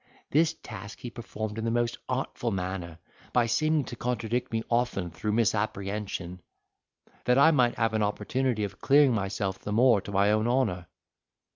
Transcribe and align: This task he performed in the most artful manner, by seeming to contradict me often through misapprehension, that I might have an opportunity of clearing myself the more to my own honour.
This 0.31 0.53
task 0.63 0.97
he 1.01 1.11
performed 1.11 1.59
in 1.59 1.63
the 1.63 1.69
most 1.69 1.99
artful 2.09 2.49
manner, 2.49 2.97
by 3.33 3.45
seeming 3.45 3.83
to 3.83 3.95
contradict 3.95 4.51
me 4.51 4.63
often 4.67 5.11
through 5.11 5.33
misapprehension, 5.33 6.41
that 7.25 7.37
I 7.37 7.51
might 7.51 7.75
have 7.75 7.93
an 7.93 8.01
opportunity 8.01 8.63
of 8.63 8.81
clearing 8.81 9.13
myself 9.13 9.59
the 9.59 9.71
more 9.71 10.01
to 10.01 10.11
my 10.11 10.31
own 10.31 10.47
honour. 10.47 10.87